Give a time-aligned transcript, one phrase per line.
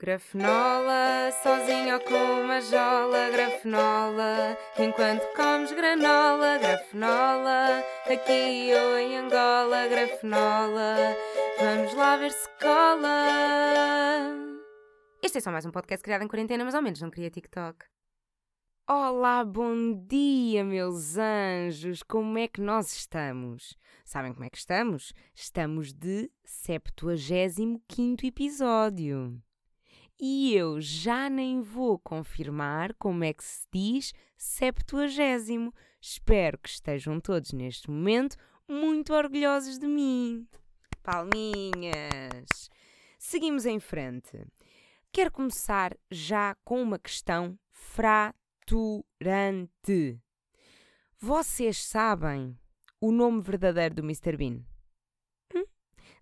[0.00, 9.88] Grafenola, sozinho ou com uma jola, grafenola, enquanto comes granola, grafenola, aqui ou em Angola,
[9.88, 11.16] grafenola,
[11.58, 13.26] vamos lá ver se cola.
[15.20, 17.84] Este é só mais um podcast criado em quarentena, mas ao menos não queria TikTok.
[18.88, 22.04] Olá, bom dia, meus anjos!
[22.04, 23.76] Como é que nós estamos?
[24.04, 25.12] Sabem como é que estamos?
[25.34, 29.42] Estamos de 75 episódio.
[30.20, 35.72] E eu já nem vou confirmar como é que se diz septuagésimo.
[36.00, 38.36] Espero que estejam todos neste momento
[38.68, 40.48] muito orgulhosos de mim.
[41.02, 42.68] Palminhas!
[43.18, 44.44] Seguimos em frente.
[45.12, 49.00] Quero começar já com uma questão fraturante.
[51.18, 52.58] Vocês sabem
[53.00, 54.36] o nome verdadeiro do Mr.
[54.36, 54.64] Bean?
[55.54, 55.64] Hum?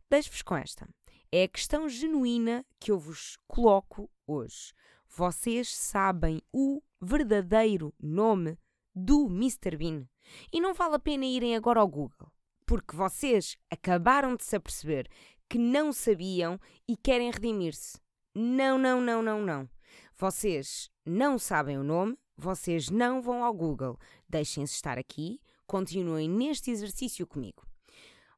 [0.08, 0.88] Deixo-vos com esta.
[1.32, 4.72] É a questão genuína que eu vos coloco hoje.
[5.08, 8.58] Vocês sabem o verdadeiro nome
[8.94, 9.76] do Mr.
[9.76, 10.08] Bean?
[10.52, 12.30] E não vale a pena irem agora ao Google,
[12.64, 15.08] porque vocês acabaram de se aperceber
[15.48, 17.98] que não sabiam e querem redimir-se.
[18.34, 19.68] Não, não, não, não, não.
[20.16, 23.98] Vocês não sabem o nome, vocês não vão ao Google.
[24.28, 27.65] Deixem-se estar aqui, continuem neste exercício comigo.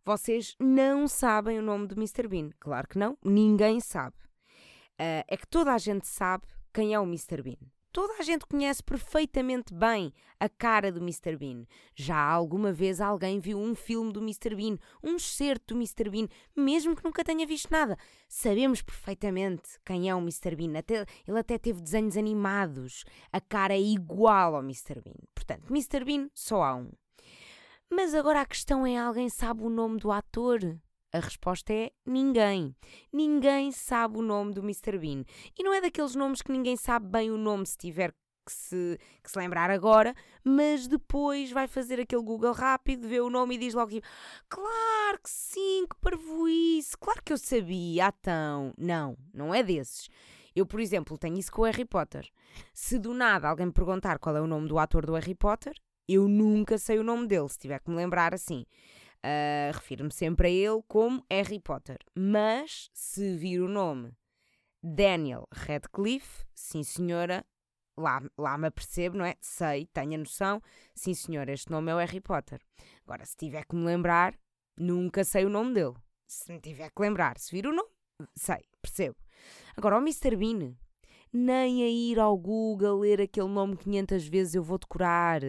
[0.08, 2.26] Vocês não sabem o nome do Mr.
[2.26, 2.48] Bean.
[2.58, 4.16] Claro que não, ninguém sabe.
[4.98, 7.42] Uh, é que toda a gente sabe quem é o Mr.
[7.42, 7.58] Bean.
[7.92, 11.36] Toda a gente conhece perfeitamente bem a cara do Mr.
[11.36, 11.66] Bean.
[11.94, 14.54] Já alguma vez alguém viu um filme do Mr.
[14.54, 16.08] Bean, um excerto do Mr.
[16.08, 17.94] Bean, mesmo que nunca tenha visto nada.
[18.26, 20.56] Sabemos perfeitamente quem é o Mr.
[20.56, 20.78] Bean.
[20.78, 23.04] Até, ele até teve desenhos animados.
[23.30, 25.02] A cara é igual ao Mr.
[25.02, 25.20] Bean.
[25.34, 26.02] Portanto, Mr.
[26.02, 26.90] Bean só há um.
[27.90, 30.78] Mas agora a questão é: alguém sabe o nome do ator?
[31.12, 32.76] A resposta é ninguém.
[33.12, 34.98] Ninguém sabe o nome do Mr.
[34.98, 35.24] Bean.
[35.58, 38.98] E não é daqueles nomes que ninguém sabe bem o nome se tiver que se,
[39.22, 43.58] que se lembrar agora, mas depois vai fazer aquele Google rápido, vê o nome e
[43.58, 44.06] diz logo tipo,
[44.48, 48.72] claro que sim, que parvoíce, claro que eu sabia, então.
[48.78, 50.08] Não, não é desses.
[50.56, 52.26] Eu, por exemplo, tenho isso com o Harry Potter.
[52.72, 55.74] Se do nada alguém me perguntar qual é o nome do ator do Harry Potter,
[56.08, 58.64] eu nunca sei o nome dele, se tiver que me lembrar assim.
[59.18, 61.98] Uh, Refiro-me sempre a ele como Harry Potter.
[62.16, 64.12] Mas se vir o nome
[64.82, 67.44] Daniel Radcliffe, sim senhora,
[67.96, 69.34] lá, lá me apercebo, não é?
[69.40, 70.62] Sei, tenho a noção,
[70.94, 72.60] sim senhora, este nome é o Harry Potter.
[73.04, 74.38] Agora, se tiver que me lembrar,
[74.76, 75.94] nunca sei o nome dele.
[76.26, 77.90] Se me tiver que lembrar, se vir o nome,
[78.36, 79.16] sei, percebo.
[79.76, 80.36] Agora, o Mr.
[80.36, 80.76] Bean,
[81.32, 85.40] nem a ir ao Google ler aquele nome 500 vezes eu vou decorar.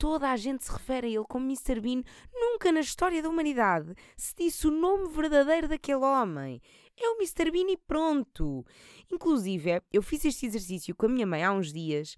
[0.00, 1.78] Toda a gente se refere a ele como Mr.
[1.78, 2.02] Bean.
[2.32, 6.58] Nunca na história da humanidade se disse o nome verdadeiro daquele homem.
[6.98, 7.50] É o Mr.
[7.50, 8.64] Bean e pronto.
[9.12, 12.16] Inclusive, eu fiz este exercício com a minha mãe há uns dias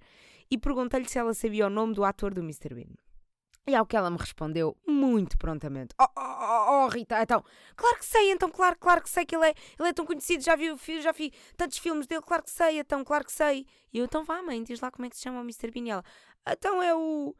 [0.48, 2.72] e perguntei-lhe se ela sabia o nome do ator do Mr.
[2.72, 2.94] Bean.
[3.66, 7.44] E ao que ela me respondeu, muito prontamente: Oh, oh, oh, oh, Rita, então,
[7.74, 10.44] claro que sei, então, claro, claro que sei que ele é, ele é tão conhecido,
[10.44, 13.66] já vi, já vi tantos filmes dele, claro que sei, então, claro que sei.
[13.92, 15.72] E eu, então vá, mãe, diz lá como é que se chama o Mr.
[15.72, 15.86] Bean.
[15.86, 16.04] E ela,
[16.48, 17.34] então é o.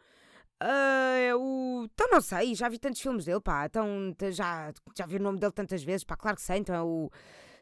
[0.63, 1.89] Uh, é o.
[1.93, 3.67] Então não sei, já vi tantos filmes dele, pá.
[3.67, 6.17] Então já, já vi o nome dele tantas vezes, pá.
[6.17, 7.11] Claro que sei, então é o.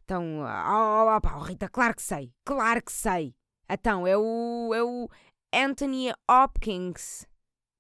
[0.04, 0.40] Então.
[0.40, 3.34] Oh, oh, pá, oh, Rita, claro que sei, claro que sei.
[3.70, 4.74] Então é o.
[4.74, 5.08] É o
[5.54, 7.26] Anthony Hopkins.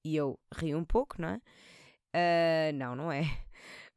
[0.06, 1.40] E eu ri um pouco, não é?
[2.16, 3.22] Uh, não, não é.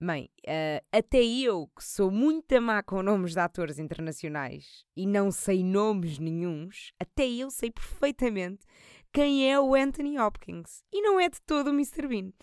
[0.01, 5.31] Bem, uh, até eu, que sou muito má com nomes de atores internacionais e não
[5.31, 8.65] sei nomes nenhuns, até eu sei perfeitamente
[9.13, 10.83] quem é o Anthony Hopkins.
[10.91, 12.07] E não é de todo o Mr.
[12.07, 12.33] Bean.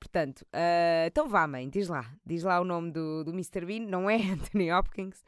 [0.00, 2.10] Portanto, uh, então vá, mãe, diz lá.
[2.24, 3.66] Diz lá o nome do, do Mr.
[3.66, 3.86] Bean.
[3.86, 5.22] Não é Anthony Hopkins.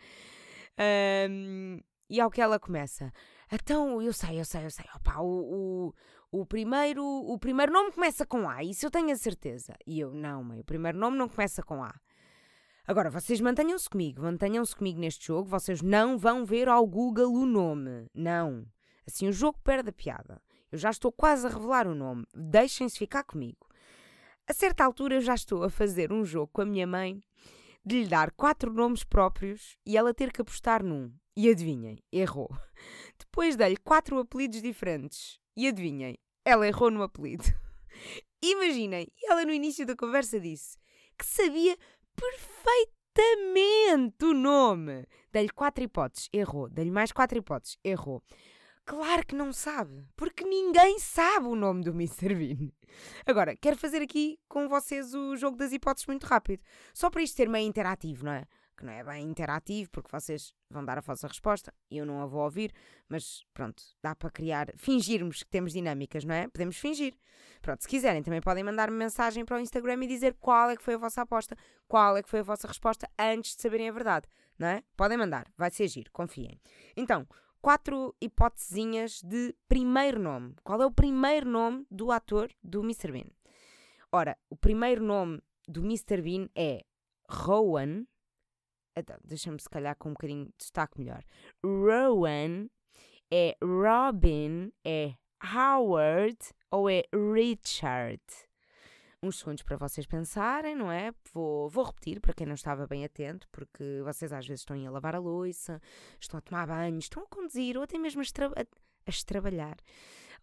[1.30, 3.12] Um, e ao que ela começa.
[3.52, 4.86] Então, eu sei, eu sei, eu sei.
[4.94, 5.92] Opa, o,
[6.32, 8.64] o, o, primeiro, o primeiro nome começa com A.
[8.64, 9.76] Isso eu tenho a certeza.
[9.86, 11.94] E eu, não, mãe, o primeiro nome não começa com A.
[12.86, 15.48] Agora, vocês mantenham-se comigo, mantenham-se comigo neste jogo.
[15.48, 18.08] Vocês não vão ver ao Google o nome.
[18.14, 18.66] Não.
[19.06, 20.40] Assim o jogo perde a piada.
[20.70, 22.26] Eu já estou quase a revelar o nome.
[22.34, 23.66] Deixem-se ficar comigo.
[24.48, 27.20] A certa altura eu já estou a fazer um jogo com a minha mãe
[27.84, 31.12] de lhe dar quatro nomes próprios e ela ter que apostar num.
[31.36, 32.50] E adivinhem, errou.
[33.18, 35.38] Depois dei-lhe quatro apelidos diferentes.
[35.56, 37.44] E adivinhem, ela errou no apelido.
[38.42, 40.78] Imaginem, ela no início da conversa disse
[41.18, 41.76] que sabia
[42.14, 45.06] perfeitamente o nome.
[45.32, 46.68] Dei-lhe quatro hipóteses, errou.
[46.68, 48.22] Dei-lhe mais quatro hipóteses, errou.
[48.86, 52.34] Claro que não sabe, porque ninguém sabe o nome do Mr.
[52.36, 52.70] Bean.
[53.26, 56.62] Agora, quero fazer aqui com vocês o jogo das hipóteses muito rápido,
[56.94, 58.44] só para isto ser meio interativo, não é?
[58.76, 62.20] que não é bem interativo, porque vocês vão dar a vossa resposta e eu não
[62.20, 62.72] a vou ouvir,
[63.08, 66.46] mas pronto, dá para criar, fingirmos que temos dinâmicas, não é?
[66.46, 67.14] Podemos fingir.
[67.62, 70.82] Pronto, se quiserem, também podem mandar-me mensagem para o Instagram e dizer qual é que
[70.82, 71.56] foi a vossa aposta,
[71.88, 74.28] qual é que foi a vossa resposta antes de saberem a verdade,
[74.58, 74.82] não é?
[74.96, 76.60] Podem mandar, vai ser giro, confiem.
[76.94, 77.26] Então,
[77.66, 80.54] quatro hipotesinhas de primeiro nome.
[80.62, 83.10] Qual é o primeiro nome do ator do Mr.
[83.10, 83.26] Bean?
[84.12, 86.22] Ora, o primeiro nome do Mr.
[86.22, 86.84] Bean é
[87.28, 88.06] Rowan.
[88.96, 91.24] Então, deixa-me se calhar com um bocadinho de destaque melhor.
[91.60, 92.68] Rowan
[93.32, 96.38] é Robin, é Howard
[96.70, 98.22] ou é Richard?
[99.26, 101.12] Uns segundos para vocês pensarem, não é?
[101.32, 104.88] Vou, vou repetir para quem não estava bem atento, porque vocês às vezes estão a
[104.88, 105.82] lavar a louça,
[106.20, 109.76] estão a tomar banho, estão a conduzir ou até mesmo a, estra a, trabalhar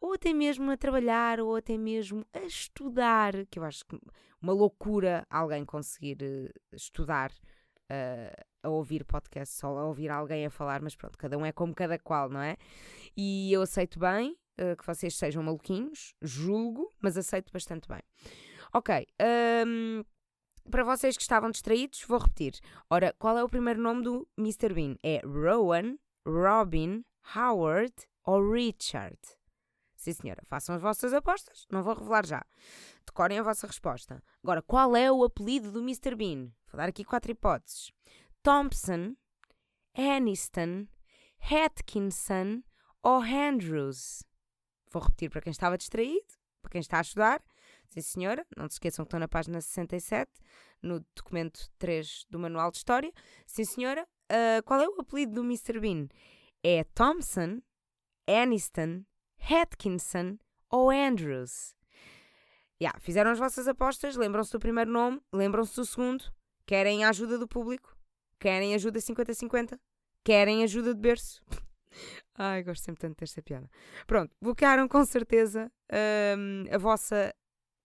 [0.01, 3.97] ou até mesmo a trabalhar, ou até mesmo a estudar, que eu acho que
[4.41, 10.49] uma loucura alguém conseguir uh, estudar uh, a ouvir podcast, só a ouvir alguém a
[10.49, 12.57] falar, mas pronto, cada um é como cada qual, não é?
[13.15, 18.01] E eu aceito bem uh, que vocês sejam maluquinhos, julgo, mas aceito bastante bem.
[18.75, 19.05] Ok,
[19.67, 20.03] um,
[20.71, 22.59] para vocês que estavam distraídos, vou repetir.
[22.89, 24.73] Ora, qual é o primeiro nome do Mr.
[24.73, 24.95] Bean?
[25.03, 27.05] É Rowan, Robin,
[27.35, 27.93] Howard
[28.23, 29.19] ou Richard?
[29.95, 30.41] Sim, senhora.
[30.47, 31.67] Façam as vossas apostas.
[31.71, 32.43] Não vou revelar já.
[33.05, 34.23] Decorem a vossa resposta.
[34.43, 36.15] Agora, qual é o apelido do Mr.
[36.15, 36.51] Bean?
[36.71, 37.91] Vou dar aqui quatro hipóteses:
[38.41, 39.15] Thompson,
[39.95, 40.87] Aniston,
[41.39, 42.63] Atkinson
[43.03, 44.23] ou Andrews.
[44.89, 47.43] Vou repetir para quem estava distraído, para quem está a estudar.
[47.93, 48.43] Sim, senhora.
[48.57, 50.31] Não se esqueçam que estão na página 67,
[50.81, 53.13] no documento 3 do Manual de História.
[53.45, 54.07] Sim, senhora.
[54.31, 55.79] Uh, qual é o apelido do Mr.
[55.79, 56.07] Bean?
[56.63, 57.61] É Thompson,
[58.27, 59.03] Aniston,
[59.37, 60.39] Atkinson
[60.71, 61.75] ou Andrews?
[62.81, 66.25] Yeah, fizeram as vossas apostas, lembram-se do primeiro nome, lembram-se do segundo,
[66.65, 67.95] querem a ajuda do público,
[68.39, 69.79] querem ajuda 50-50,
[70.23, 71.43] querem ajuda de berço.
[72.33, 73.69] Ai, gosto sempre tanto desta piada.
[74.07, 75.71] Pronto, bloquearam com certeza
[76.35, 77.31] hum, a vossa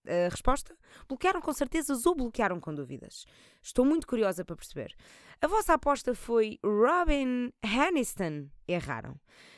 [0.08, 0.75] uh, resposta?
[1.06, 3.26] Bloquearam com certezas ou bloquearam com dúvidas?
[3.62, 4.94] Estou muito curiosa para perceber.
[5.40, 8.49] A vossa aposta foi Robin Aniston.
[8.66, 9.14] Erraram.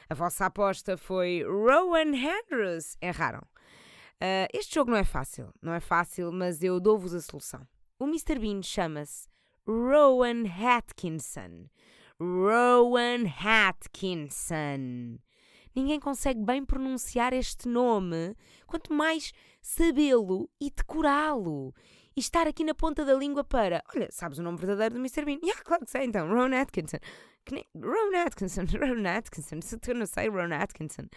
[0.09, 2.97] A vossa aposta foi Rowan Andrews.
[3.01, 3.43] Erraram.
[4.21, 7.67] Uh, este jogo não é fácil, não é fácil, mas eu dou-vos a solução.
[7.99, 8.39] O Mr.
[8.39, 9.27] Bean chama-se
[9.67, 11.71] Rowan Atkinson.
[12.21, 15.19] Rowan Atkinson.
[15.75, 18.37] Ninguém consegue bem pronunciar este nome,
[18.67, 21.75] quanto mais sabê-lo e decorá-lo.
[22.17, 23.83] E estar aqui na ponta da língua para.
[23.95, 25.25] Olha, sabes o nome verdadeiro do Mr.
[25.25, 25.39] Bean?
[25.43, 26.99] Yeah, claro que sei então, Rowan Atkinson.
[27.51, 27.67] Nem...
[27.75, 31.09] Ron Atkinson, Ron Atkinson, se tu não sei, Ron Atkinson.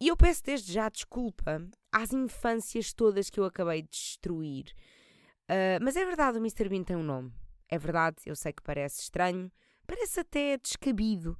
[0.00, 4.74] e eu peço desde já desculpa às infâncias todas que eu acabei de destruir.
[5.48, 6.68] Uh, mas é verdade, o Mr.
[6.68, 7.32] Bean tem um nome.
[7.68, 9.50] É verdade, eu sei que parece estranho,
[9.86, 11.38] parece até descabido,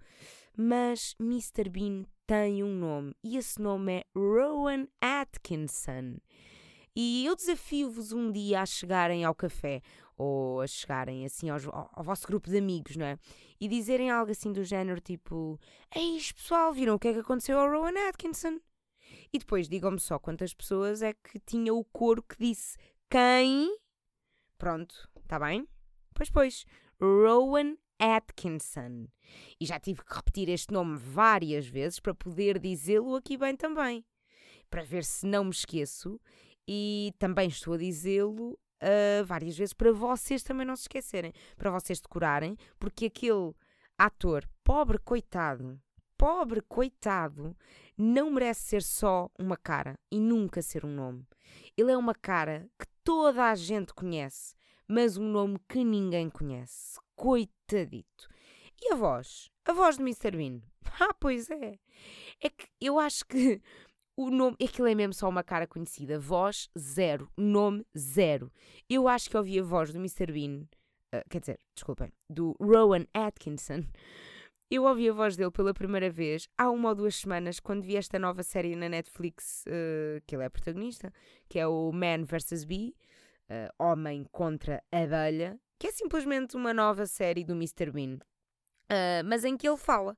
[0.56, 1.68] mas Mr.
[1.68, 6.18] Bean tem um nome e esse nome é Rowan Atkinson.
[6.94, 9.80] E eu desafio-vos um dia a chegarem ao café
[10.14, 13.18] ou a chegarem assim aos, ao, ao, vosso grupo de amigos, não é?
[13.58, 15.58] E dizerem algo assim do género tipo:
[15.94, 18.60] Eis pessoal, viram o que é que aconteceu ao Rowan Atkinson?
[19.32, 22.76] E depois digam-me só quantas pessoas é que tinha o coro que disse
[23.08, 23.74] quem.
[24.58, 25.66] Pronto, está bem?
[26.14, 26.66] Pois, pois,
[27.00, 29.06] Rowan Atkinson.
[29.60, 34.04] E já tive que repetir este nome várias vezes para poder dizê-lo aqui bem também.
[34.70, 36.20] Para ver se não me esqueço.
[36.66, 41.70] E também estou a dizê-lo uh, várias vezes para vocês também não se esquecerem, para
[41.70, 43.54] vocês decorarem, porque aquele
[43.96, 45.80] ator, pobre coitado,
[46.16, 47.56] pobre coitado,
[47.96, 51.26] não merece ser só uma cara e nunca ser um nome.
[51.76, 54.54] Ele é uma cara que toda a gente conhece,
[54.86, 56.98] mas um nome que ninguém conhece.
[57.18, 58.28] Coitadito.
[58.80, 59.50] E a voz?
[59.64, 60.30] A voz de Mr.
[60.36, 60.60] Bean?
[61.00, 61.78] Ah, pois é.
[62.40, 63.60] É que eu acho que
[64.16, 66.18] o nome, aquilo é mesmo só uma cara conhecida.
[66.18, 68.52] Voz zero, nome zero.
[68.88, 70.32] Eu acho que ouvi a voz do Mr.
[70.32, 70.62] Bean,
[71.14, 73.84] uh, quer dizer, desculpem, do Rowan Atkinson.
[74.70, 77.96] Eu ouvi a voz dele pela primeira vez há uma ou duas semanas, quando vi
[77.96, 81.12] esta nova série na Netflix, uh, que ele é protagonista,
[81.48, 82.64] que é o Man vs.
[82.64, 82.94] Bee,
[83.50, 87.90] uh, Homem contra Abelha, que é simplesmente uma nova série do Mr.
[87.90, 88.18] Bean,
[89.24, 90.16] mas em que ele fala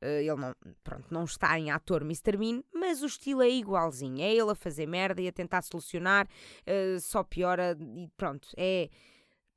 [0.00, 2.36] Uh, ele não, pronto, não está em ator Mr.
[2.36, 4.22] Bean, mas o estilo é igualzinho.
[4.22, 8.48] É ele a fazer merda e a tentar solucionar, uh, só piora e pronto.
[8.56, 8.88] É,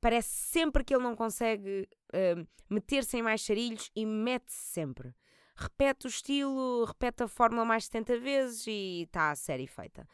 [0.00, 5.14] parece sempre que ele não consegue uh, meter-se em mais charilhos e mete-se sempre.
[5.54, 10.08] Repete o estilo, repete a fórmula mais 70 vezes e está a série feita.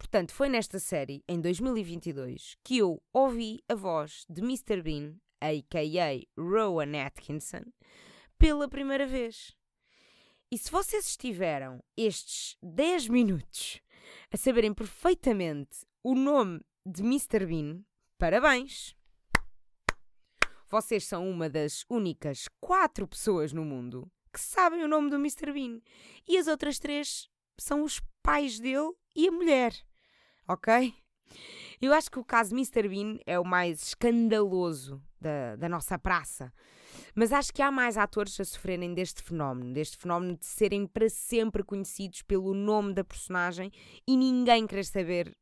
[0.00, 4.80] Portanto, foi nesta série, em 2022, que eu ouvi a voz de Mr.
[4.80, 6.40] Bean a.k.a.
[6.40, 7.64] Rowan Atkinson,
[8.38, 9.54] pela primeira vez.
[10.50, 13.78] E se vocês estiveram estes 10 minutos
[14.32, 17.44] a saberem perfeitamente o nome de Mr.
[17.44, 17.84] Bean,
[18.18, 18.96] parabéns!
[20.70, 25.52] Vocês são uma das únicas quatro pessoas no mundo que sabem o nome do Mr.
[25.52, 25.82] Bean.
[26.26, 27.28] E as outras três
[27.58, 29.89] são os pais dele e a mulher.
[30.50, 30.92] Ok?
[31.80, 32.88] Eu acho que o caso Mr.
[32.88, 36.52] Bean é o mais escandaloso da, da nossa praça.
[37.14, 41.08] Mas acho que há mais atores a sofrerem deste fenómeno, deste fenómeno de serem para
[41.08, 43.70] sempre conhecidos pelo nome da personagem
[44.04, 45.32] e ninguém querer saber.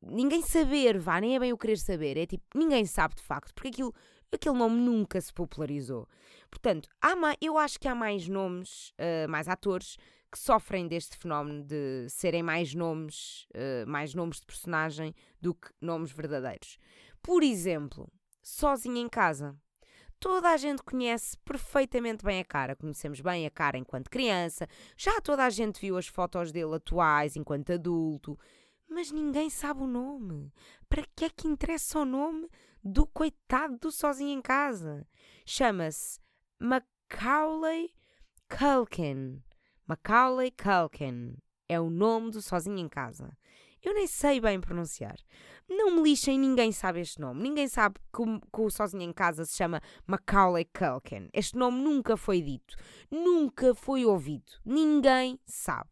[0.00, 3.52] Ninguém saber, vá, nem é bem o querer saber, é tipo, ninguém sabe de facto,
[3.52, 3.92] porque aquilo,
[4.30, 6.06] aquele nome nunca se popularizou.
[6.48, 9.96] Portanto, há mais, eu acho que há mais nomes, uh, mais atores
[10.34, 15.68] que sofrem deste fenómeno de serem mais nomes, uh, mais nomes de personagem do que
[15.80, 16.76] nomes verdadeiros.
[17.22, 18.10] Por exemplo,
[18.42, 19.56] Sozinho em Casa.
[20.18, 22.74] Toda a gente conhece perfeitamente bem a cara.
[22.74, 27.36] Conhecemos bem a cara enquanto criança, já toda a gente viu as fotos dele atuais
[27.36, 28.36] enquanto adulto,
[28.88, 30.52] mas ninguém sabe o nome.
[30.88, 32.50] Para que é que interessa o nome
[32.82, 35.06] do coitado do Sozinho em Casa?
[35.46, 36.18] Chama-se
[36.58, 37.94] Macaulay
[38.48, 39.44] Culkin.
[39.86, 41.36] Macaulay Culkin
[41.68, 43.36] é o nome do Sozinho em Casa.
[43.82, 45.16] Eu nem sei bem pronunciar.
[45.68, 47.42] Não me lixem, ninguém sabe este nome.
[47.42, 51.28] Ninguém sabe que o, Sozinho em Casa se chama Macaulay Culkin.
[51.34, 52.74] Este nome nunca foi dito.
[53.10, 54.52] Nunca foi ouvido.
[54.64, 55.90] Ninguém sabe.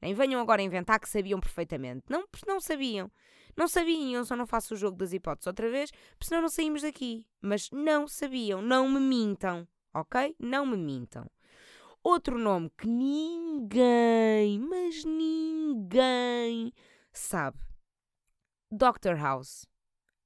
[0.00, 2.04] Nem venham agora inventar que sabiam perfeitamente.
[2.08, 3.10] Não, não sabiam.
[3.56, 6.82] Não sabiam, só não faço o jogo das hipóteses outra vez, porque senão não saímos
[6.82, 7.26] daqui.
[7.40, 10.36] Mas não sabiam, não me mintam, ok?
[10.38, 11.28] Não me mintam.
[12.04, 16.72] Outro nome que ninguém, mas ninguém
[17.12, 17.58] sabe.
[18.72, 19.14] Dr.
[19.16, 19.66] House.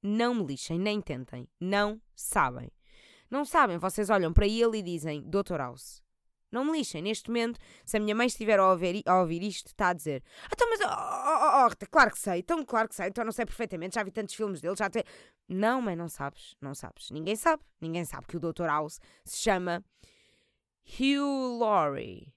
[0.01, 1.47] Não me lixem, nem tentem.
[1.59, 2.71] Não sabem.
[3.29, 5.57] Não sabem, vocês olham para ele e dizem Dr.
[5.57, 6.01] House.
[6.51, 9.67] Não me lixem, neste momento, se a minha mãe estiver a ouvir, a ouvir isto,
[9.67, 12.95] está a dizer: Então, mas, oh, oh, oh, oh, claro que sei, então, claro que
[12.95, 15.03] sei, então não sei perfeitamente, já vi tantos filmes dele, já te.
[15.47, 17.11] Não, mãe, não sabes, não sabes.
[17.11, 18.63] Ninguém sabe, ninguém sabe que o Dr.
[18.63, 19.83] House se chama
[20.87, 22.33] Hugh Laurie.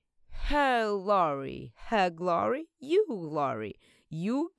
[0.50, 1.72] Hugh Laurie.
[1.88, 2.66] Hugh Laurie?
[2.80, 3.76] Hugh Laurie.
[4.10, 4.50] Hugh,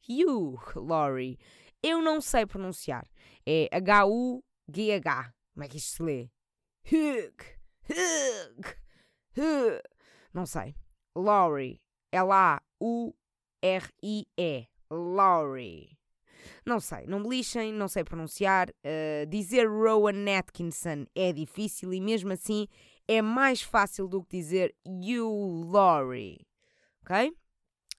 [0.00, 1.38] Hugh Laurie.
[1.82, 3.04] Eu não sei pronunciar.
[3.44, 5.34] É H-U-G-H.
[5.52, 6.30] Como é que isto se lê?
[6.86, 7.34] Hugh.
[7.90, 8.76] Hugh.
[9.36, 9.82] Hugh.
[10.32, 10.76] Não sei.
[11.16, 11.80] Laurie.
[12.12, 12.62] L-A-U-R-I-E.
[14.88, 15.98] Laurie.
[16.64, 18.68] Não sei, não me lixem, não sei pronunciar.
[18.70, 22.66] Uh, dizer Rowan Atkinson é difícil e mesmo assim
[23.06, 26.46] é mais fácil do que dizer You Laurie.
[27.02, 27.34] Ok?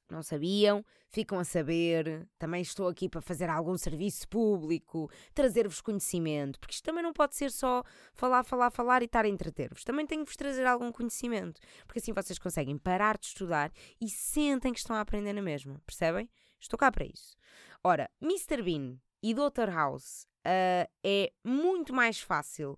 [0.10, 0.86] Não sabiam?
[1.10, 2.28] Ficam a saber.
[2.38, 7.36] Também estou aqui para fazer algum serviço público, trazer-vos conhecimento, porque isto também não pode
[7.36, 7.84] ser só
[8.14, 9.84] falar, falar, falar e estar a entreter-vos.
[9.84, 14.10] Também tenho que vos trazer algum conhecimento, porque assim vocês conseguem parar de estudar e
[14.10, 15.82] sentem que estão a aprender na mesma.
[15.86, 16.30] Percebem?
[16.60, 17.36] Estou cá para isso.
[17.84, 18.62] Ora, Mr.
[18.62, 19.70] Bean e Dr.
[19.70, 22.78] House uh, é muito mais fácil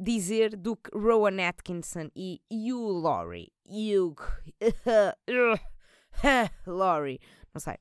[0.00, 3.52] dizer do que Rowan Atkinson e Hugh Laurie.
[3.66, 4.16] Hugh.
[6.66, 7.20] Laurie.
[7.52, 7.74] Não sei.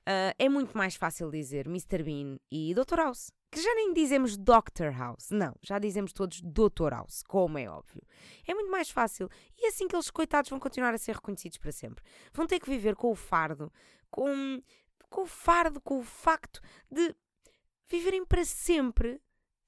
[0.00, 2.02] Uh, é muito mais fácil dizer Mr.
[2.02, 2.96] Bean e Dr.
[2.96, 3.30] House.
[3.50, 4.90] Que já nem dizemos Dr.
[4.96, 5.30] House.
[5.30, 6.90] Não, já dizemos todos Dr.
[6.90, 8.02] House, como é óbvio.
[8.46, 9.28] É muito mais fácil.
[9.58, 12.02] E assim que eles, coitados, vão continuar a ser reconhecidos para sempre.
[12.32, 13.70] Vão ter que viver com o fardo,
[14.10, 14.62] com,
[15.10, 17.14] com o fardo, com o facto de
[17.88, 19.20] viverem para sempre.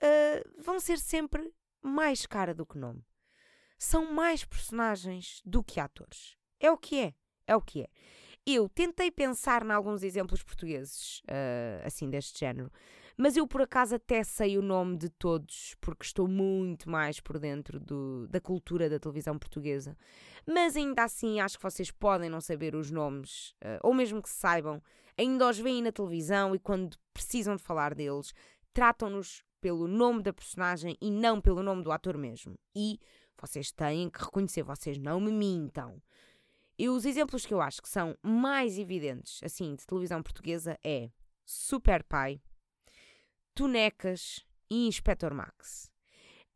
[0.02, 3.04] Uh, vão ser sempre mais cara do que nome.
[3.78, 6.36] São mais personagens do que atores.
[6.60, 7.14] É o que é.
[7.46, 7.88] É o que é.
[8.46, 12.72] Eu tentei pensar em alguns exemplos portugueses, uh, assim, deste género,
[13.16, 17.38] mas eu por acaso até sei o nome de todos, porque estou muito mais por
[17.38, 19.96] dentro do, da cultura da televisão portuguesa.
[20.46, 24.30] Mas ainda assim, acho que vocês podem não saber os nomes, uh, ou mesmo que
[24.30, 24.82] saibam,
[25.16, 28.32] ainda os veem na televisão e quando precisam de falar deles,
[28.72, 32.58] tratam-nos pelo nome da personagem e não pelo nome do ator mesmo.
[32.74, 32.98] E
[33.40, 36.02] vocês têm que reconhecer, vocês não me mintam.
[36.76, 41.10] E os exemplos que eu acho que são mais evidentes, assim, de televisão portuguesa é
[41.44, 42.40] Super Pai,
[43.54, 45.90] Tonecas e Inspector Max.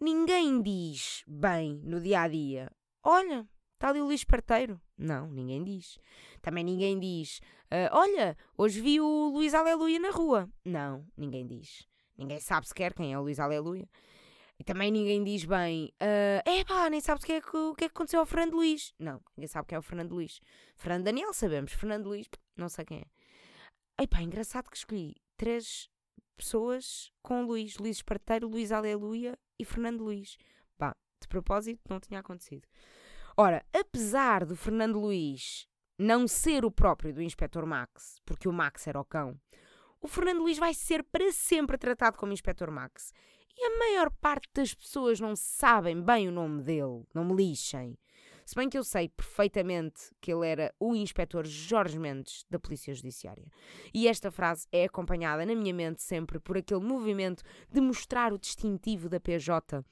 [0.01, 2.73] Ninguém diz bem no dia a dia:
[3.05, 4.81] olha, está ali o Luís Parteiro.
[4.99, 5.99] Não, ninguém diz.
[6.43, 7.39] Também ninguém diz:
[7.71, 10.51] uh, olha, hoje vi o Luís Aleluia na rua.
[10.65, 11.87] Não, ninguém diz.
[12.17, 13.89] Ninguém sabe sequer quem é o Luís Aleluia.
[14.59, 17.85] E também ninguém diz bem, uh, pá, nem sabe o que, é que, o que
[17.85, 18.95] é que aconteceu ao Fernando Luís.
[18.99, 20.41] Não, ninguém sabe quem é o Fernando Luís.
[20.77, 24.03] Fernando Daniel sabemos, Fernando Luís, não sei quem é.
[24.03, 25.91] Epá, engraçado que escolhi três
[26.37, 27.77] pessoas com Luís.
[27.77, 30.39] Luís Esparteiro, Luís Aleluia e Fernando Luís.
[30.79, 32.67] Pá, de propósito, não tinha acontecido.
[33.37, 35.69] Ora, apesar do Fernando Luís
[35.99, 39.39] não ser o próprio do Inspector Max, porque o Max era o cão,
[40.07, 43.13] o Fernando Luís vai ser para sempre tratado como Inspector Max.
[43.59, 47.99] E a maior parte das pessoas não sabem bem o nome dele, não me lixem.
[48.45, 52.95] Se bem que eu sei perfeitamente que ele era o inspetor Jorge Mendes da Polícia
[52.95, 53.51] Judiciária.
[53.93, 58.39] E esta frase é acompanhada na minha mente sempre por aquele movimento de mostrar o
[58.39, 59.85] distintivo da PJ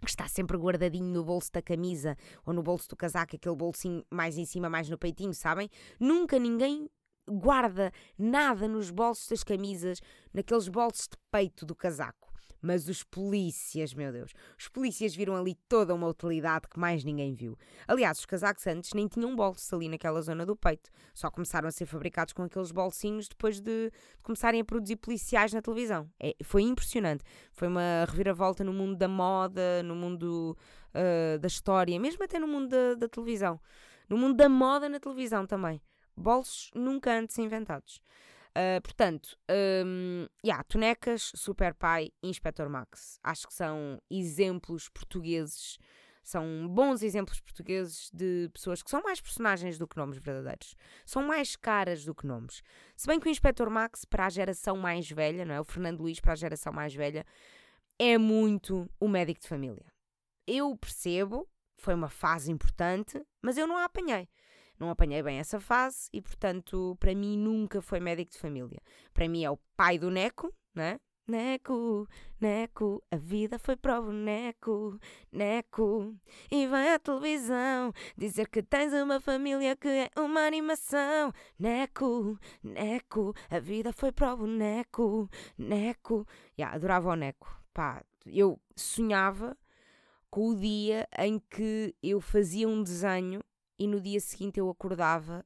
[0.00, 4.04] que está sempre guardadinho no bolso da camisa ou no bolso do casaco, aquele bolsinho
[4.10, 5.68] mais em cima, mais no peitinho, sabem?
[5.98, 6.88] Nunca ninguém
[7.28, 10.00] guarda nada nos bolsos das camisas,
[10.32, 12.28] naqueles bolsos de peito do casaco.
[12.60, 17.32] Mas os polícias, meu Deus, os polícias viram ali toda uma utilidade que mais ninguém
[17.32, 17.56] viu.
[17.86, 20.90] Aliás, os casacos antes nem tinham bolsos ali naquela zona do peito.
[21.14, 23.92] Só começaram a ser fabricados com aqueles bolsinhos depois de,
[24.22, 26.10] começarem a produzir policiais na televisão.
[26.18, 27.22] É, foi impressionante.
[27.52, 30.56] Foi uma reviravolta no mundo da moda, no mundo
[30.94, 33.60] uh, da história, mesmo até no mundo da, da televisão.
[34.08, 35.80] No mundo da moda na televisão também.
[36.18, 38.00] Bolsos nunca antes inventados.
[38.58, 39.38] Uh, portanto,
[39.86, 43.20] um, yeah, Tonecas, Super Pai e Inspector Max.
[43.22, 45.78] Acho que são exemplos portugueses,
[46.24, 50.74] são bons exemplos portugueses de pessoas que são mais personagens do que nomes verdadeiros.
[51.06, 52.62] São mais caras do que nomes.
[52.96, 55.60] Se bem que o Inspector Max, para a geração mais velha, não é?
[55.60, 57.24] O Fernando Luís, para a geração mais velha,
[57.96, 59.86] é muito o médico de família.
[60.46, 64.28] Eu percebo, foi uma fase importante, mas eu não a apanhei
[64.78, 68.80] não apanhei bem essa fase e, portanto, para mim nunca foi médico de família.
[69.12, 70.98] Para mim é o pai do Neco, né?
[71.28, 72.08] Neco,
[72.40, 74.98] Neco, a vida foi para o boneco,
[75.30, 76.16] Neco.
[76.50, 83.34] E vai à televisão dizer que tens uma família que é uma animação, Neco, Neco,
[83.50, 86.26] a vida foi para o boneco, Neco.
[86.58, 87.62] Yeah, adorava o Neco.
[87.74, 89.54] Pá, eu sonhava
[90.30, 93.42] com o dia em que eu fazia um desenho
[93.78, 95.44] e no dia seguinte eu acordava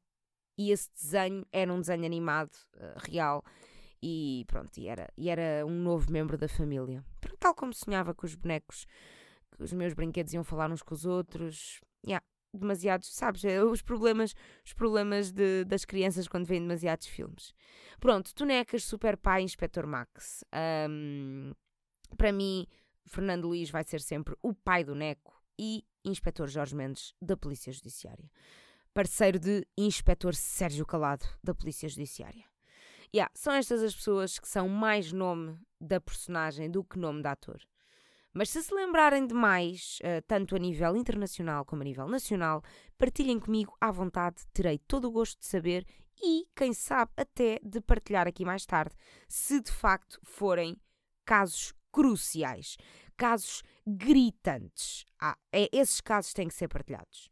[0.56, 3.44] e esse desenho era um desenho animado uh, real
[4.02, 7.04] e pronto, e era, e era um novo membro da família.
[7.38, 8.86] Tal como sonhava com os bonecos,
[9.52, 11.80] que os meus brinquedos iam falar uns com os outros.
[12.04, 13.44] Yeah, demasiados, sabes?
[13.44, 17.54] Eh, os problemas, os problemas de, das crianças quando veem demasiados filmes.
[18.00, 20.44] Pronto, Tonecas, Super Pai, Inspector Max.
[20.88, 21.52] Um,
[22.16, 22.66] para mim,
[23.06, 27.72] Fernando Luís vai ser sempre o pai do Neco e Inspetor Jorge Mendes, da Polícia
[27.72, 28.30] Judiciária.
[28.94, 32.44] Parceiro de Inspetor Sérgio Calado, da Polícia Judiciária.
[33.14, 37.32] Yeah, são estas as pessoas que são mais nome da personagem do que nome da
[37.32, 37.60] ator.
[38.32, 42.62] Mas se se lembrarem de mais, uh, tanto a nível internacional como a nível nacional,
[42.96, 45.86] partilhem comigo à vontade, terei todo o gosto de saber
[46.22, 48.94] e, quem sabe, até de partilhar aqui mais tarde,
[49.28, 50.80] se de facto forem
[51.26, 52.76] casos cruciais
[53.22, 55.06] casos gritantes.
[55.20, 57.30] Ah, é, esses casos têm que ser partilhados.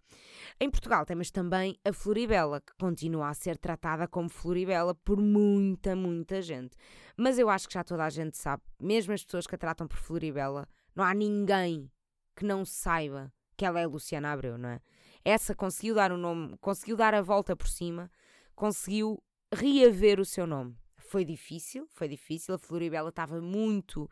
[0.60, 5.96] Em Portugal temos também a Floribela, que continua a ser tratada como Floribela por muita,
[5.96, 6.76] muita gente.
[7.16, 9.88] Mas eu acho que já toda a gente sabe, mesmo as pessoas que a tratam
[9.88, 11.90] por Floribela, não há ninguém
[12.36, 14.80] que não saiba que ela é Luciana Abreu, não é?
[15.24, 18.08] Essa conseguiu dar o nome, conseguiu dar a volta por cima,
[18.54, 19.20] conseguiu
[19.52, 20.76] reaver o seu nome.
[20.98, 22.54] Foi difícil, foi difícil.
[22.54, 24.08] A Floribela estava muito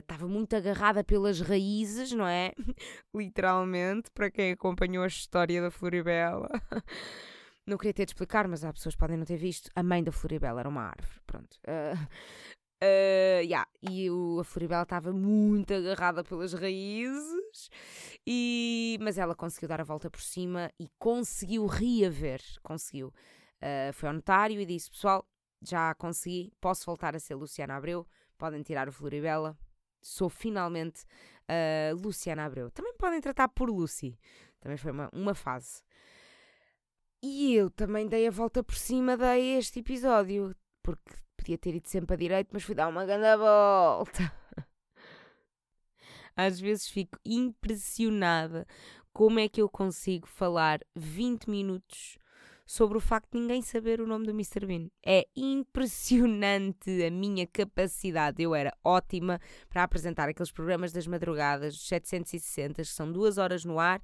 [0.00, 2.52] estava uh, muito agarrada pelas raízes, não é?
[3.14, 6.48] Literalmente, para quem acompanhou a história da Floribela.
[7.66, 9.70] não queria ter de explicar, mas há pessoas que podem não ter visto.
[9.74, 11.56] A mãe da Floribela era uma árvore, pronto.
[11.66, 11.96] Uh,
[12.82, 13.66] uh, yeah.
[13.80, 17.70] E o, a Floribela estava muito agarrada pelas raízes,
[18.26, 22.42] e, mas ela conseguiu dar a volta por cima e conseguiu reaver.
[22.62, 23.08] Conseguiu.
[23.62, 25.24] Uh, foi ao notário e disse: Pessoal,
[25.62, 28.06] já consegui, posso voltar a ser Luciana Abreu
[28.38, 29.56] podem tirar o Floribela.
[30.00, 31.04] Sou finalmente
[31.48, 32.70] uh, Luciana Abreu.
[32.70, 34.18] Também podem tratar por Lucy.
[34.60, 35.82] Também foi uma, uma fase.
[37.22, 40.54] E eu também dei a volta por cima a este episódio.
[40.82, 44.32] Porque podia ter ido sempre a direito, mas fui dar uma grande volta.
[46.34, 48.66] Às vezes fico impressionada
[49.12, 52.18] como é que eu consigo falar 20 minutos
[52.66, 54.66] sobre o facto de ninguém saber o nome do Mr.
[54.66, 54.88] Bean.
[55.04, 58.42] É impressionante a minha capacidade.
[58.42, 63.78] Eu era ótima para apresentar aqueles programas das madrugadas, 760, que são duas horas no
[63.78, 64.00] ar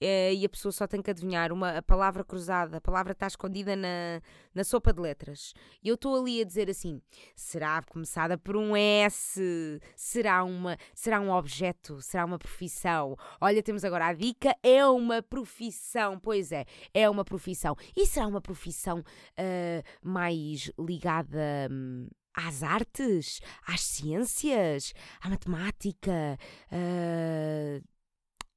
[0.00, 3.76] e a pessoa só tem que adivinhar uma, a palavra cruzada, a palavra está escondida
[3.76, 4.20] na,
[4.54, 5.54] na sopa de letras.
[5.82, 7.00] E eu estou ali a dizer assim:
[7.34, 9.80] será começada por um S?
[9.96, 12.00] Será, uma, será um objeto?
[12.00, 13.16] Será uma profissão?
[13.40, 16.18] Olha, temos agora a dica: é uma profissão.
[16.18, 17.76] Pois é, é uma profissão.
[17.96, 21.68] E será uma profissão uh, mais ligada.
[21.70, 26.36] Um, às artes, às ciências, à matemática.
[26.72, 27.93] Uh...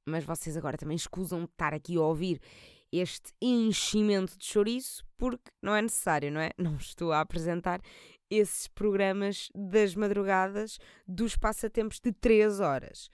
[0.08, 2.40] Mas vocês agora também escusam de estar aqui a ouvir
[2.90, 6.50] este enchimento de chouriço, porque não é necessário, não é?
[6.56, 7.80] Não estou a apresentar
[8.30, 13.10] esses programas das madrugadas dos passatempos de 3 horas.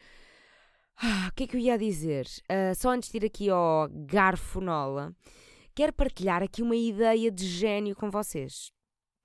[0.96, 2.26] Ah, o que é que eu ia dizer?
[2.42, 5.12] Uh, só antes de ir aqui ao garfonola,
[5.74, 8.73] quero partilhar aqui uma ideia de gênio com vocês.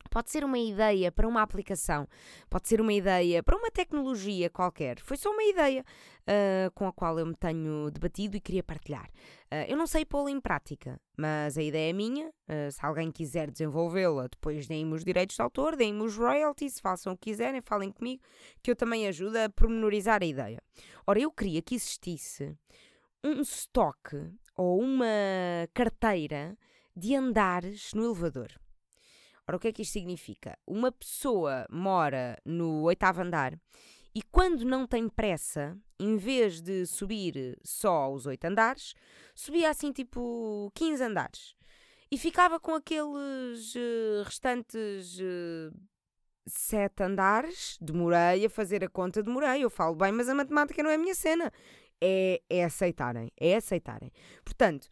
[0.09, 2.07] Pode ser uma ideia para uma aplicação,
[2.49, 4.99] pode ser uma ideia para uma tecnologia qualquer.
[4.99, 5.83] Foi só uma ideia
[6.29, 9.09] uh, com a qual eu me tenho debatido e queria partilhar.
[9.51, 12.27] Uh, eu não sei pô-la em prática, mas a ideia é minha.
[12.27, 17.13] Uh, se alguém quiser desenvolvê-la, depois deem-me os direitos de autor, deem-me os royalties, façam
[17.13, 18.21] o que quiserem, falem comigo,
[18.63, 20.61] que eu também ajudo a pormenorizar a ideia.
[21.05, 22.57] Ora, eu queria que existisse
[23.23, 25.05] um estoque ou uma
[25.73, 26.57] carteira
[26.95, 28.49] de andares no elevador.
[29.49, 30.55] Ora, o que é que isto significa?
[30.67, 33.59] Uma pessoa mora no oitavo andar
[34.13, 38.93] e quando não tem pressa, em vez de subir só os oito andares,
[39.33, 41.55] subia assim tipo 15 andares.
[42.11, 45.75] E ficava com aqueles uh, restantes uh,
[46.45, 47.75] sete andares.
[47.81, 49.63] Demorei a fazer a conta, demorei.
[49.63, 51.51] Eu falo bem, mas a matemática não é a minha cena.
[51.99, 54.11] É, é aceitarem, é aceitarem.
[54.45, 54.87] Portanto,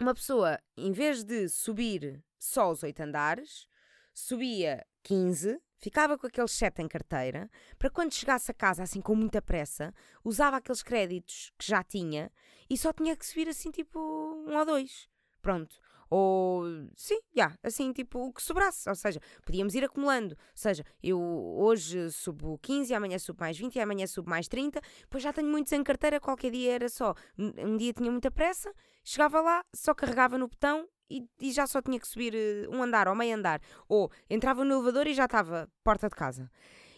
[0.00, 3.68] uma pessoa, em vez de subir só os oito andares,
[4.16, 9.14] subia 15, ficava com aqueles 7 em carteira, para quando chegasse a casa assim com
[9.14, 9.92] muita pressa,
[10.24, 12.32] usava aqueles créditos que já tinha
[12.68, 15.06] e só tinha que subir assim tipo um ou dois.
[15.42, 15.78] Pronto.
[16.08, 16.64] Ou,
[16.96, 18.88] sim, já, yeah, assim, tipo, o que sobrasse.
[18.88, 20.36] Ou seja, podíamos ir acumulando.
[20.38, 25.22] Ou seja, eu hoje subo 15, amanhã subo mais 20, amanhã subo mais 30, depois
[25.22, 27.14] já tenho muitos em carteira, qualquer dia era só.
[27.36, 28.72] Um dia tinha muita pressa,
[29.04, 32.82] chegava lá, só carregava no botão e, e, já só tinha que subir uh, um
[32.82, 33.60] andar ou meio andar.
[33.88, 36.50] Ou entrava no elevador e já estava porta de casa.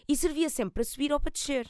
[0.07, 1.69] E servia sempre para subir ou para descer.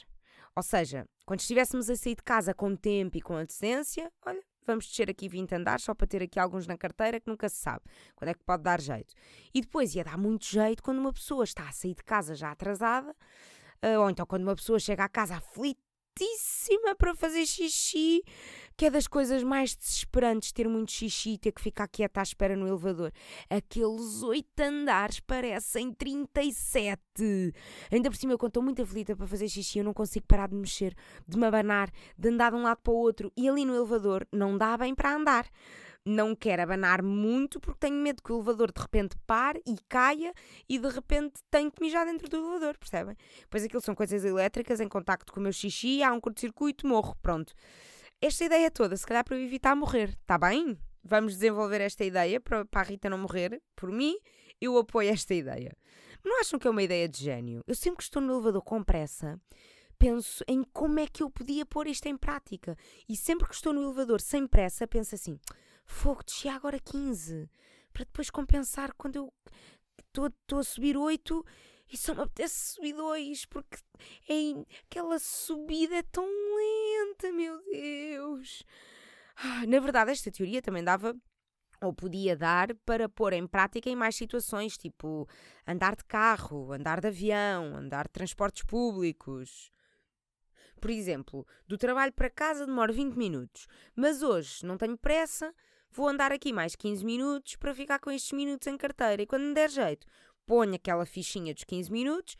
[0.56, 4.86] Ou seja, quando estivéssemos a sair de casa com tempo e com antecedência, olha, vamos
[4.86, 7.82] descer aqui 20 andares só para ter aqui alguns na carteira que nunca se sabe
[8.16, 9.14] quando é que pode dar jeito.
[9.54, 12.50] E depois ia dar muito jeito quando uma pessoa está a sair de casa já
[12.50, 13.14] atrasada,
[13.84, 15.40] uh, ou então quando uma pessoa chega à casa
[16.20, 18.22] aflitíssima para fazer xixi
[18.76, 22.22] que é das coisas mais desesperantes ter muito xixi e ter que ficar quieta à
[22.22, 23.12] espera no elevador.
[23.50, 26.98] Aqueles oito andares parecem 37.
[27.92, 30.54] Ainda por cima, eu estou muito aflita para fazer xixi, eu não consigo parar de
[30.54, 30.94] mexer,
[31.28, 33.30] de me abanar, de andar de um lado para o outro.
[33.36, 35.46] E ali no elevador não dá bem para andar.
[36.04, 40.32] Não quero abanar muito porque tenho medo que o elevador de repente pare e caia
[40.68, 43.16] e de repente tenho que mijar dentro do elevador, percebem?
[43.50, 47.14] Pois aquilo são coisas elétricas em contacto com o meu xixi, há um curto-circuito, morro,
[47.20, 47.54] pronto
[48.20, 50.78] esta ideia toda, se calhar para eu evitar morrer, está bem?
[51.02, 53.62] Vamos desenvolver esta ideia para, para a Rita não morrer.
[53.74, 54.14] Por mim,
[54.60, 55.74] eu apoio esta ideia.
[56.22, 57.64] Não acham que é uma ideia de gênio?
[57.66, 59.40] Eu sempre que estou no elevador com pressa,
[59.98, 62.76] penso em como é que eu podia pôr isto em prática.
[63.08, 65.38] E sempre que estou no elevador sem pressa, penso assim:
[65.90, 67.50] fogo, desci agora 15.
[67.92, 69.32] Para depois compensar quando eu
[69.98, 71.44] estou a subir 8
[71.92, 73.76] e só me apetece subir dois, porque
[74.28, 78.62] é, aquela subida é tão lenta, meu Deus.
[79.36, 81.16] Ah, na verdade, esta teoria também dava
[81.82, 85.28] ou podia dar para pôr em prática em mais situações, tipo
[85.66, 89.72] andar de carro, andar de avião, andar de transportes públicos.
[90.80, 95.52] Por exemplo, do trabalho para casa demora 20 minutos, mas hoje não tenho pressa,
[95.90, 99.42] vou andar aqui mais 15 minutos para ficar com estes minutos em carteira e quando
[99.42, 100.06] me der jeito,
[100.46, 102.36] ponho aquela fichinha dos 15 minutos,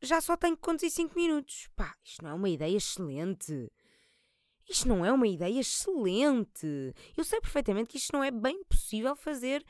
[0.00, 1.68] já só tenho que conduzir 5 minutos.
[1.76, 3.70] Pá, isto não é uma ideia excelente.
[4.68, 6.66] Isto não é uma ideia excelente.
[7.16, 9.64] Eu sei perfeitamente que isto não é bem possível fazer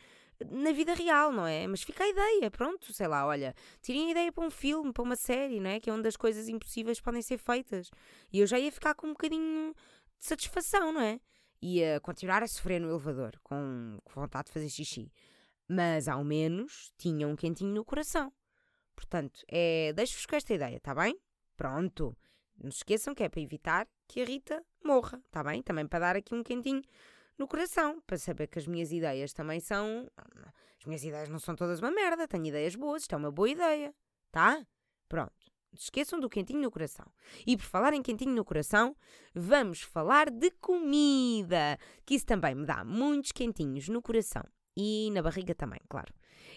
[0.51, 1.67] na vida real, não é?
[1.67, 5.03] Mas fica a ideia, pronto, sei lá, olha, tirem a ideia para um filme, para
[5.03, 5.81] uma série, não é?
[5.81, 7.91] Que é onde as coisas impossíveis podem ser feitas.
[8.33, 9.75] E eu já ia ficar com um bocadinho
[10.19, 11.21] de satisfação, não é?
[11.63, 15.13] Ia continuar a sofrer no elevador, com, vontade de fazer xixi
[15.69, 18.31] mas ao menos tinha um quentinho no coração.
[18.95, 21.19] Portanto, é, deixo-vos com esta ideia, está bem?
[21.57, 22.17] Pronto.
[22.63, 25.63] Não se esqueçam que é para evitar que a Rita morra, está bem?
[25.63, 26.83] Também para dar aqui um quentinho
[27.39, 30.11] no coração, para saber que as minhas ideias também são.
[30.79, 33.49] As minhas ideias não são todas uma merda, tenho ideias boas, isto é uma boa
[33.49, 33.95] ideia,
[34.31, 34.65] tá?
[35.09, 35.42] Pronto.
[35.73, 37.07] Esqueçam do quentinho no coração.
[37.47, 38.97] E por falar em quentinho no coração,
[39.35, 44.43] vamos falar de comida, que isso também me dá muitos quentinhos no coração.
[44.77, 46.13] E na barriga também, claro.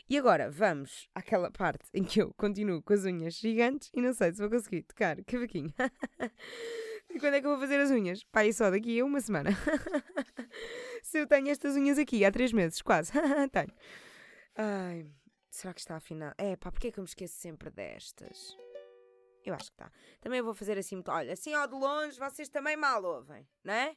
[0.09, 4.13] E agora vamos àquela parte em que eu continuo com as unhas gigantes e não
[4.13, 5.73] sei se vou conseguir tocar cavaquinho.
[7.09, 8.23] e quando é que eu vou fazer as unhas?
[8.25, 9.51] Pá, e só daqui a uma semana.
[11.01, 13.11] se eu tenho estas unhas aqui há três meses, quase.
[13.51, 13.73] tenho.
[14.57, 15.05] Ai,
[15.55, 16.35] Será que está afinado?
[16.37, 18.57] É pá, porque é que eu me esqueço sempre destas?
[19.45, 19.91] Eu acho que está.
[20.19, 21.11] Também vou fazer assim muito.
[21.11, 23.95] Olha, assim ao de longe, vocês também mal ouvem, não é?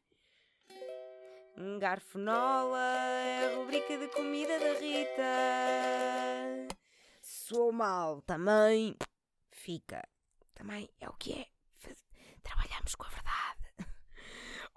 [1.80, 5.22] Garfonola é a rubrica de comida da Rita.
[7.20, 8.94] Sou mal também.
[9.50, 10.06] Fica.
[10.54, 11.46] Também é o que é.
[12.42, 13.74] Trabalhamos com a verdade.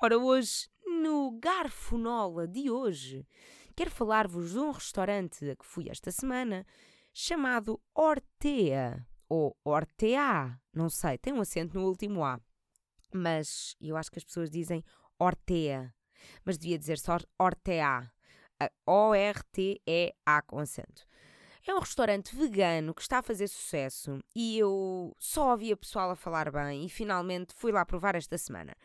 [0.01, 3.27] Ora, hoje, no Garfonola de hoje,
[3.75, 6.65] quero falar-vos de um restaurante a que fui esta semana
[7.13, 9.05] chamado Ortea.
[9.33, 12.37] Ou Ortea, não sei, tem um acento no último A.
[13.13, 14.83] Mas eu acho que as pessoas dizem
[15.17, 15.93] Ortea
[16.45, 18.11] mas devia dizer só Ortea.
[18.85, 21.07] O-R-T-E-A com acento.
[21.67, 26.15] É um restaurante vegano que está a fazer sucesso e eu só ouvia pessoal a
[26.15, 28.75] falar bem e finalmente fui lá provar esta semana.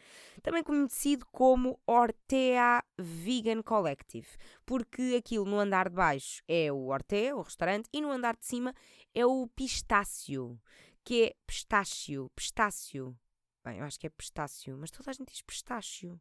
[0.43, 4.29] Também conhecido como Ortea Vegan Collective,
[4.67, 8.45] porque aquilo no andar de baixo é o Ortea, o restaurante, e no andar de
[8.45, 8.75] cima
[9.15, 10.61] é o Pistácio,
[11.03, 13.19] que é pistácio, pistácio.
[13.65, 16.21] Bem, eu acho que é pistácio, mas toda a gente diz pistácio.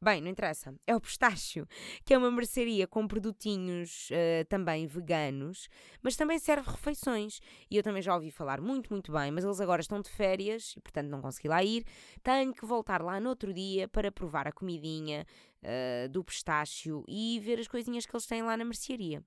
[0.00, 0.72] Bem, não interessa.
[0.86, 1.66] É o Pistácio,
[2.04, 5.68] que é uma mercearia com produtinhos uh, também veganos,
[6.00, 7.40] mas também serve refeições.
[7.68, 10.74] E eu também já ouvi falar muito, muito bem, mas eles agora estão de férias
[10.76, 11.84] e, portanto, não consegui lá ir.
[12.22, 15.26] Tenho que voltar lá no outro dia para provar a comidinha
[15.64, 19.20] uh, do Pistácio e ver as coisinhas que eles têm lá na mercearia.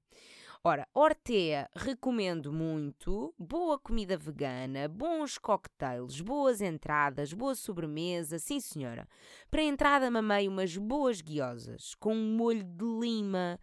[0.63, 3.34] Ora, Ortea recomendo muito.
[3.36, 9.08] Boa comida vegana, bons cocktails, boas entradas, boa sobremesa, sim senhora.
[9.50, 13.60] Para a entrada mamei umas boas guiosas, com um molho de lima,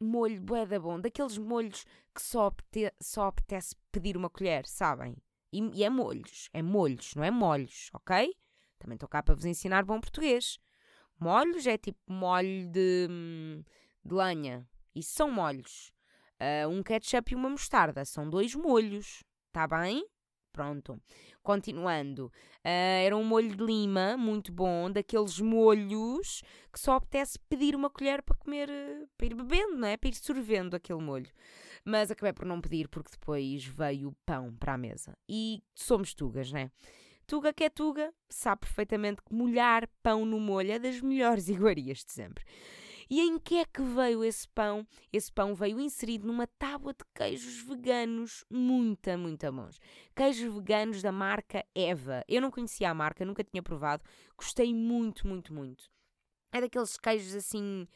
[0.00, 5.16] molho bué da bom, daqueles molhos que só, apete só apetece pedir uma colher, sabem?
[5.52, 8.34] E, e é molhos, é molhos, não é molhos, ok?
[8.80, 10.58] Também estou cá para vos ensinar bom português.
[11.20, 13.62] Molhos é tipo molho de, hum,
[14.04, 14.68] de lenha.
[14.92, 15.92] Isso são molhos.
[16.42, 18.04] Uh, um ketchup e uma mostarda.
[18.04, 19.22] São dois molhos.
[19.46, 20.04] Está bem?
[20.52, 21.00] Pronto.
[21.40, 22.26] Continuando.
[22.64, 27.88] Uh, era um molho de lima, muito bom, daqueles molhos que só apetece pedir uma
[27.88, 28.68] colher para comer,
[29.16, 29.96] para ir bebendo, não é?
[29.96, 31.30] Para ir sorvendo aquele molho.
[31.84, 35.16] Mas acabei por não pedir porque depois veio o pão para a mesa.
[35.28, 36.70] E somos tugas, não é?
[37.26, 42.04] Tuga que é tuga, sabe perfeitamente que molhar pão no molho é das melhores iguarias
[42.04, 42.44] de sempre.
[43.12, 44.86] E em que é que veio esse pão?
[45.12, 49.78] Esse pão veio inserido numa tábua de queijos veganos muito, muito bons.
[50.16, 52.24] Queijos veganos da marca Eva.
[52.26, 54.02] Eu não conhecia a marca, nunca tinha provado.
[54.34, 55.90] Gostei muito, muito, muito.
[56.50, 57.86] É daqueles queijos assim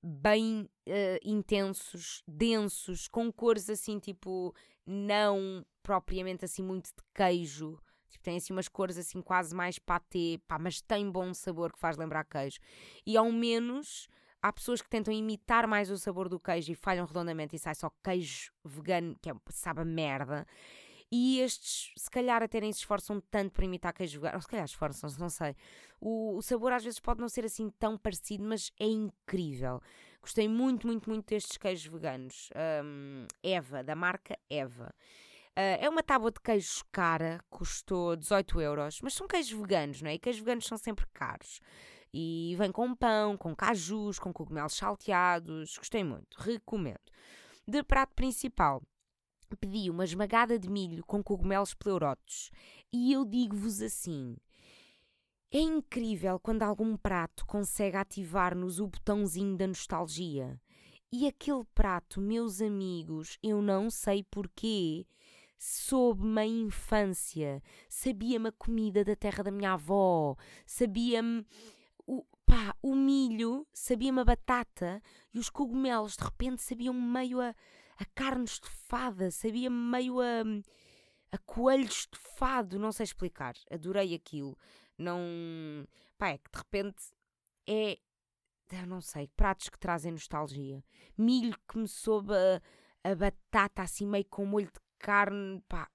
[0.00, 4.54] bem uh, intensos, densos, com cores assim tipo
[4.86, 7.80] não propriamente assim muito de queijo.
[8.08, 11.80] Tipo, tem assim umas cores assim quase mais patê, pá, mas tem bom sabor que
[11.80, 12.60] faz lembrar queijo.
[13.04, 14.06] E ao menos
[14.42, 17.74] há pessoas que tentam imitar mais o sabor do queijo e falham redondamente e sai
[17.74, 20.46] só queijo vegano, que é, sabe a merda.
[21.14, 24.36] E estes, se calhar, até nem se esforçam tanto para imitar queijo vegano.
[24.36, 25.54] Ou se calhar esforçam-se, não sei.
[26.00, 29.80] O, o, sabor às vezes pode não ser assim tão parecido, mas é incrível.
[30.22, 32.48] Gostei muito, muito, muito destes queijos veganos.
[32.82, 34.94] Um, Eva, da marca Eva.
[35.50, 40.08] Uh, é uma tábua de queijo cara, custou 18 euros, mas são queijos veganos, não
[40.08, 40.14] é?
[40.14, 41.60] E queijos veganos são sempre caros.
[42.12, 45.76] E vem com pão, com cajus, com cogumelos salteados.
[45.78, 47.00] Gostei muito, recomendo.
[47.66, 48.82] De prato principal,
[49.56, 52.50] pedi uma esmagada de milho com cogumelos pleurotos.
[52.92, 54.36] E eu digo-vos assim:
[55.50, 60.58] é incrível quando algum prato consegue ativar-nos o botãozinho da nostalgia.
[61.12, 65.06] E aquele prato, meus amigos, eu não sei porquê,
[65.58, 71.46] soube-me a infância, sabia-me a comida da terra da minha avó, sabia-me
[72.52, 77.54] pá, o milho sabia-me a batata e os cogumelos de repente sabiam meio a,
[77.98, 80.42] a carne estufada, sabia-me meio a,
[81.32, 83.54] a coelho estufado, não sei explicar.
[83.70, 84.54] Adorei aquilo.
[84.98, 85.18] Não.
[86.18, 87.02] Pá, é que de repente
[87.66, 87.98] é.
[88.70, 90.84] Eu não sei, pratos que trazem nostalgia.
[91.16, 95.88] Milho que me soube a, a batata assim meio com molho de carne, pá,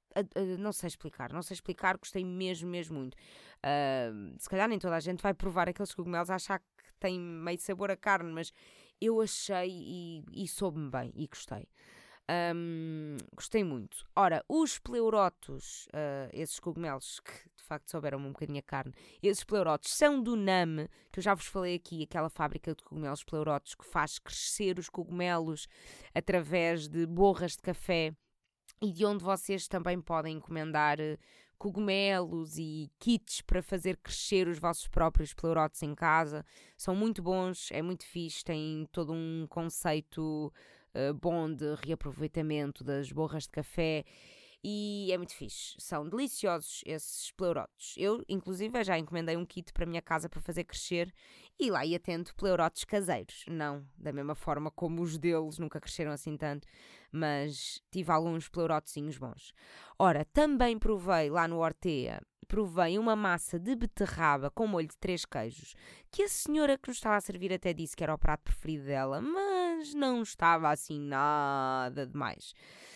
[0.60, 3.16] não sei explicar, não sei explicar, gostei mesmo, mesmo muito.
[3.16, 7.60] Uh, se calhar nem toda a gente vai provar aqueles cogumelos, achar que tem meio
[7.60, 8.52] sabor a carne, mas
[9.00, 11.68] eu achei e, e soube-me bem e gostei.
[12.30, 14.06] Um, gostei muito.
[14.14, 19.44] Ora, os pleurotos, uh, esses cogumelos que de facto souberam um bocadinho a carne, esses
[19.44, 23.76] pleurotos são do NAME, que eu já vos falei aqui, aquela fábrica de cogumelos pleurotos
[23.76, 25.68] que faz crescer os cogumelos
[26.14, 28.14] através de borras de café
[28.82, 31.18] e de onde vocês também podem encomendar eh,
[31.58, 36.46] cogumelos e kits para fazer crescer os vossos próprios pleurotes em casa.
[36.78, 40.54] São muito bons, é muito fixe, têm todo um conceito
[40.94, 44.06] uh, bom de reaproveitamento das borras de café
[44.64, 45.76] e é muito fixe.
[45.80, 47.94] São deliciosos esses pleurotos.
[47.98, 51.14] Eu, inclusive, já encomendei um kit para a minha casa para fazer crescer
[51.60, 53.44] e lá ia tendo pleurotos caseiros.
[53.48, 56.68] Não da mesma forma como os deles nunca cresceram assim tanto,
[57.12, 59.54] mas tive alguns pleurotezinhos bons.
[59.98, 65.26] Ora, também provei lá no Ortea provei uma massa de beterraba com molho de três
[65.26, 65.76] queijos,
[66.10, 68.86] que a senhora que nos estava a servir até disse que era o prato preferido
[68.86, 72.54] dela, mas não estava assim nada demais.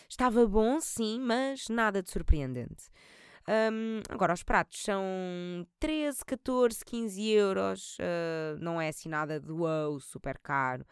[0.10, 2.90] Estava bom, sim, mas nada de surpreendente.
[3.52, 5.04] Um, agora, os pratos são
[5.78, 7.98] 13, 14, 15 euros.
[8.00, 10.86] Uh, não é assim nada de wow, super caro.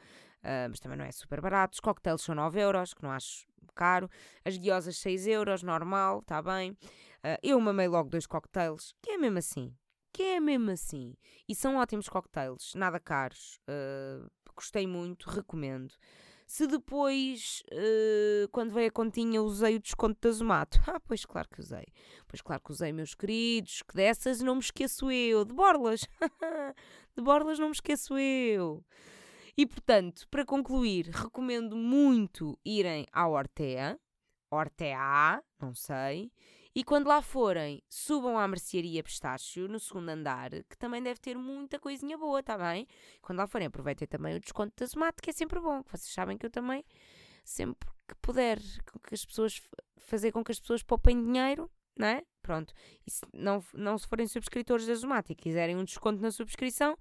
[0.44, 1.76] Uh, mas também não é super barato.
[1.76, 4.10] Os coquetéis são 9 euros, que não acho caro.
[4.44, 6.72] As guiosas 6 euros, normal, está bem.
[6.72, 9.74] Uh, eu mamei logo dois cocktails, que é mesmo assim.
[10.12, 11.16] Que é mesmo assim.
[11.48, 13.62] E são ótimos cocktails, nada caros.
[14.54, 15.94] Gostei muito, recomendo.
[16.50, 20.80] Se depois, uh, quando veio a continha, usei o desconto da Zomato.
[20.90, 21.86] Ah, pois claro que usei.
[22.28, 25.46] Pois claro que usei, meus queridos, que dessas não me esqueço eu.
[25.46, 26.02] De borlas.
[27.16, 28.84] de borlas não me esqueço eu.
[29.56, 34.00] E portanto, para concluir, recomendo muito irem ao Ortea.
[34.50, 36.32] Ortea, não sei.
[36.80, 41.38] E quando lá forem, subam à mercearia Pistácio, no segundo andar, que também deve ter
[41.38, 42.88] muita coisinha boa, tá bem?
[43.22, 45.84] Quando lá forem, aproveitem também o desconto da Zomato, que é sempre bom.
[45.92, 46.86] Vocês sabem que eu também,
[47.44, 48.60] sempre que puder,
[49.06, 49.62] que as pessoas,
[49.98, 52.24] fazer com que as pessoas poupem dinheiro, não é?
[52.42, 52.74] Pronto.
[53.06, 56.98] E se não, não se forem subscritores da Zomato e quiserem um desconto na subscrição,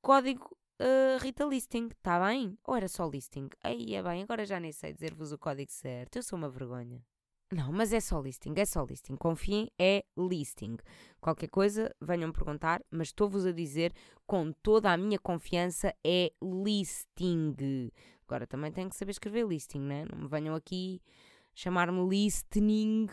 [0.00, 2.56] código uh, Rita Listing, tá bem?
[2.62, 3.48] Ou era só Listing?
[3.64, 6.14] Aí é bem, agora já nem sei dizer-vos o código certo.
[6.14, 7.04] Eu sou uma vergonha.
[7.50, 9.16] Não, mas é só listing, é só listing.
[9.16, 10.76] Confiem, é listing.
[11.18, 13.92] Qualquer coisa, venham perguntar, mas estou-vos a dizer
[14.26, 17.90] com toda a minha confiança, é listing.
[18.26, 20.04] Agora também tenho que saber escrever listing, né?
[20.04, 21.00] Não me venham aqui
[21.54, 23.08] chamar-me listening,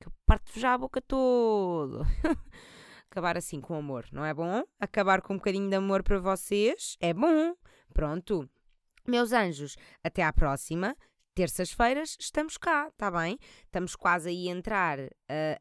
[0.00, 2.04] que eu parto-vos já a boca toda.
[3.10, 4.62] Acabar assim com amor, não é bom?
[4.80, 7.54] Acabar com um bocadinho de amor para vocês é bom.
[7.92, 8.48] Pronto.
[9.06, 10.96] Meus anjos, até à próxima
[11.34, 13.38] terças-feiras estamos cá, está bem?
[13.64, 15.10] Estamos quase a entrar uh,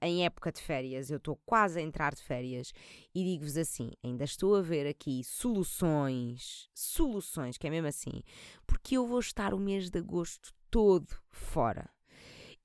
[0.01, 1.09] em época de férias.
[1.09, 2.71] Eu estou quase a entrar de férias
[3.13, 8.21] e digo-vos assim: ainda estou a ver aqui soluções, soluções, que é mesmo assim,
[8.65, 11.89] porque eu vou estar o mês de agosto todo fora.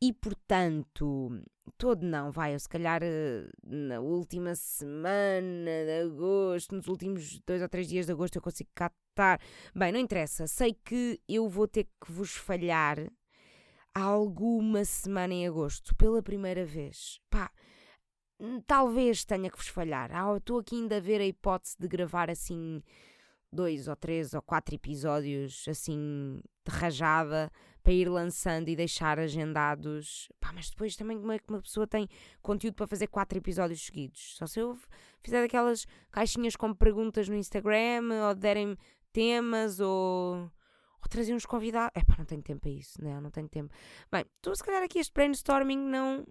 [0.00, 1.42] E portanto,
[1.78, 7.62] todo não, vai, eu se calhar eh, na última semana de agosto, nos últimos dois
[7.62, 9.40] ou três dias de agosto eu consigo cá estar.
[9.74, 12.98] Bem, não interessa, sei que eu vou ter que vos falhar
[13.94, 17.18] alguma semana em agosto, pela primeira vez.
[17.30, 17.50] Pá,
[18.38, 20.10] hum, talvez tenha que vos falhar.
[20.12, 22.82] Ah, estou aqui ainda a ver a hipótese de gravar assim
[23.50, 27.50] dois ou três ou quatro episódios assim de rajada
[27.82, 30.28] para ir lançando e deixar agendados.
[30.40, 32.08] Pá, mas depois também como é que uma pessoa tem
[32.42, 34.36] conteúdo para fazer quatro episódios seguidos?
[34.36, 34.76] Só se eu
[35.22, 38.76] fizer aquelas caixinhas com perguntas no Instagram ou derem
[39.16, 41.90] temas ou, ou trazer uns convidados.
[41.94, 43.74] É pá, não tenho tempo para isso, não, não tenho tempo.
[44.12, 46.26] Bem, tu se calhar aqui este brainstorming não.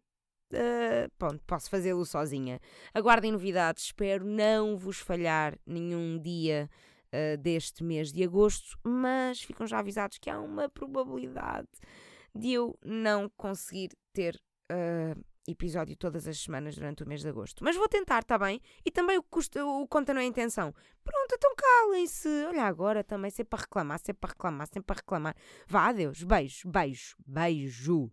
[0.54, 2.60] Uh, pronto, posso fazê-lo sozinha.
[2.94, 6.70] Aguardem novidades, espero não vos falhar nenhum dia
[7.08, 11.68] uh, deste mês de agosto, mas ficam já avisados que há uma probabilidade
[12.36, 14.40] de eu não conseguir ter
[14.72, 17.64] uh, episódio todas as semanas durante o mês de agosto.
[17.64, 18.62] Mas vou tentar, está bem?
[18.84, 20.74] E também o, o conta não é intenção.
[21.04, 22.28] Pronto, então calem-se.
[22.48, 25.36] Olha, agora também sempre para reclamar, sempre para reclamar, sempre para reclamar.
[25.68, 26.24] Vá, adeus.
[26.24, 28.12] Beijo, beijo, beijo.